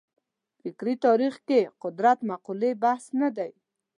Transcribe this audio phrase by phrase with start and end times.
[0.61, 3.51] فکري تاریخ کې قدرت مقولې بحث نه دی.